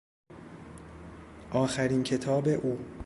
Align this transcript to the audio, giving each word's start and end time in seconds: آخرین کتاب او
آخرین 1.51 2.03
کتاب 2.03 2.47
او 2.47 2.79